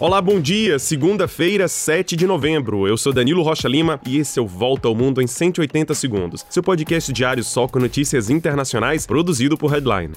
[0.00, 0.78] Olá, bom dia.
[0.78, 2.86] Segunda-feira, 7 de novembro.
[2.86, 6.46] Eu sou Danilo Rocha Lima e esse é o Volta ao Mundo em 180 segundos.
[6.48, 10.12] Seu podcast diário só com notícias internacionais, produzido por Headline.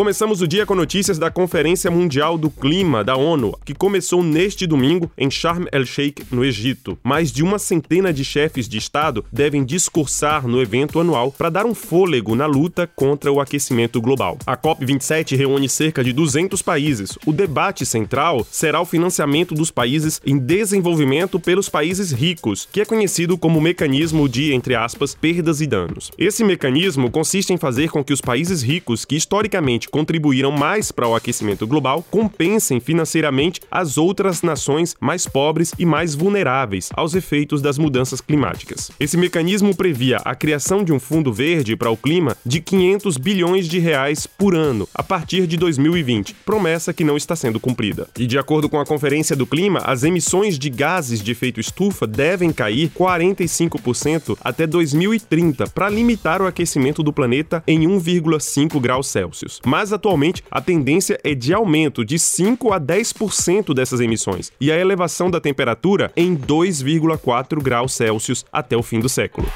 [0.00, 4.66] Começamos o dia com notícias da Conferência Mundial do Clima da ONU, que começou neste
[4.66, 6.98] domingo em Sharm el-Sheikh, no Egito.
[7.04, 11.66] Mais de uma centena de chefes de Estado devem discursar no evento anual para dar
[11.66, 14.38] um fôlego na luta contra o aquecimento global.
[14.46, 17.18] A COP27 reúne cerca de 200 países.
[17.26, 22.86] O debate central será o financiamento dos países em desenvolvimento pelos países ricos, que é
[22.86, 26.10] conhecido como mecanismo de, entre aspas, perdas e danos.
[26.16, 31.08] Esse mecanismo consiste em fazer com que os países ricos, que historicamente contribuíram mais para
[31.08, 37.60] o aquecimento global compensem financeiramente as outras nações mais pobres e mais vulneráveis aos efeitos
[37.60, 38.90] das mudanças climáticas.
[38.98, 43.68] Esse mecanismo previa a criação de um fundo verde para o clima de 500 bilhões
[43.68, 48.08] de reais por ano a partir de 2020, promessa que não está sendo cumprida.
[48.18, 52.06] E de acordo com a Conferência do Clima, as emissões de gases de efeito estufa
[52.06, 59.60] devem cair 45% até 2030 para limitar o aquecimento do planeta em 1,5 graus Celsius
[59.70, 64.76] mas atualmente a tendência é de aumento de 5 a 10% dessas emissões e a
[64.76, 69.46] elevação da temperatura em 2,4 graus Celsius até o fim do século.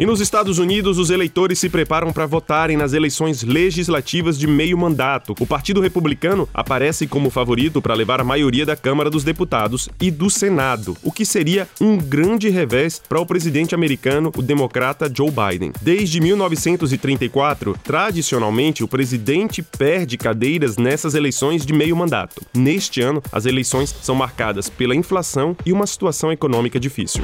[0.00, 4.78] E nos Estados Unidos, os eleitores se preparam para votarem nas eleições legislativas de meio
[4.78, 5.34] mandato.
[5.38, 10.10] O Partido Republicano aparece como favorito para levar a maioria da Câmara dos Deputados e
[10.10, 15.30] do Senado, o que seria um grande revés para o presidente americano, o democrata Joe
[15.30, 15.70] Biden.
[15.82, 22.40] Desde 1934, tradicionalmente, o presidente perde cadeiras nessas eleições de meio mandato.
[22.54, 27.22] Neste ano, as eleições são marcadas pela inflação e uma situação econômica difícil.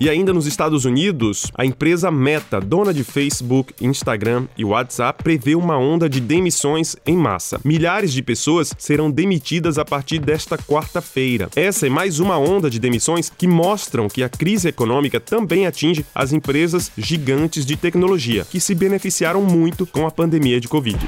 [0.00, 5.54] E ainda nos Estados Unidos, a empresa Meta, dona de Facebook, Instagram e WhatsApp, prevê
[5.54, 7.60] uma onda de demissões em massa.
[7.62, 11.50] Milhares de pessoas serão demitidas a partir desta quarta-feira.
[11.54, 16.06] Essa é mais uma onda de demissões que mostram que a crise econômica também atinge
[16.14, 20.98] as empresas gigantes de tecnologia, que se beneficiaram muito com a pandemia de Covid.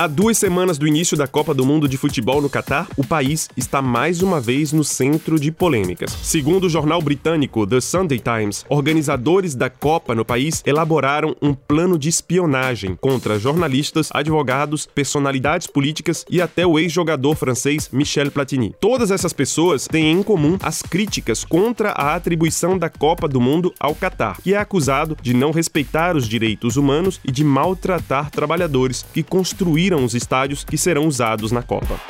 [0.00, 3.48] Há duas semanas do início da Copa do Mundo de Futebol no Catar, o país
[3.56, 6.16] está mais uma vez no centro de polêmicas.
[6.22, 11.98] Segundo o jornal britânico The Sunday Times, organizadores da Copa no país elaboraram um plano
[11.98, 18.76] de espionagem contra jornalistas, advogados, personalidades políticas e até o ex-jogador francês Michel Platini.
[18.80, 23.74] Todas essas pessoas têm em comum as críticas contra a atribuição da Copa do Mundo
[23.80, 29.04] ao Catar, que é acusado de não respeitar os direitos humanos e de maltratar trabalhadores
[29.12, 32.00] que construíram os estádios que serão usados na Copa.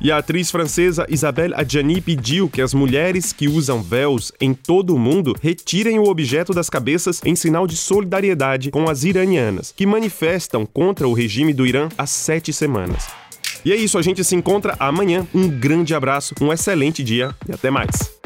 [0.00, 4.94] E a atriz francesa Isabelle Adjani pediu que as mulheres que usam véus em todo
[4.94, 9.86] o mundo retirem o objeto das cabeças em sinal de solidariedade com as iranianas, que
[9.86, 13.08] manifestam contra o regime do Irã há sete semanas.
[13.64, 15.26] E é isso, a gente se encontra amanhã.
[15.34, 18.17] Um grande abraço, um excelente dia e até mais.